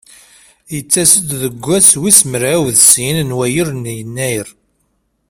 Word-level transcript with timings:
Yettas-d 0.73 1.29
deg 1.41 1.55
wass 1.65 1.89
wis 2.01 2.19
mraw 2.31 2.63
d 2.75 2.77
sin 2.91 3.17
n 3.27 3.35
wayyur 3.37 3.69
n 3.73 3.91
Yennayer. 3.97 4.47